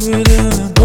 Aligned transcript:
like 0.00 0.28
living 0.28 0.77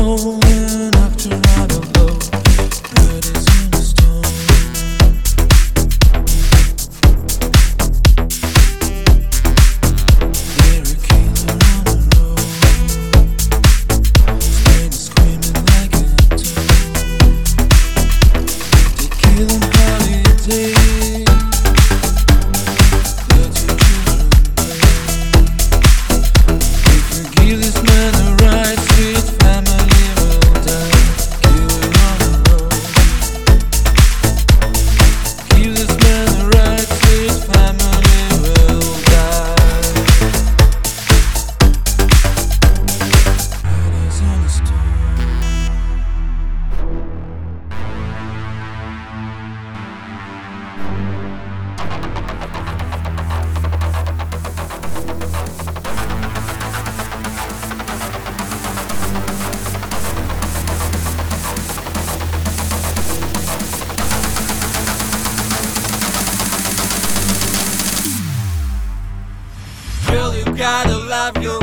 gotta 70.64 70.98
love 70.98 71.44
your 71.44 71.63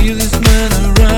feel 0.00 0.14
this 0.14 0.32
man 0.40 0.98
around. 0.98 1.09